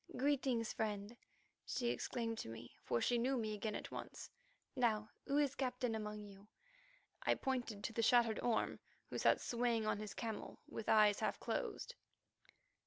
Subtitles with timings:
[0.17, 1.15] "Greetings, friend,"
[1.63, 4.31] she exclaimed to me, for she knew me again at once.
[4.75, 6.47] "Now, who is captain among you?"
[7.21, 8.79] I pointed to the shattered Orme,
[9.11, 11.93] who sat swaying on his camel with eyes half closed.